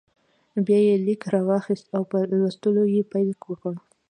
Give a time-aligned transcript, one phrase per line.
[0.65, 3.73] بیا یې لیک راواخیست او په لوستلو یې پیل وکړ.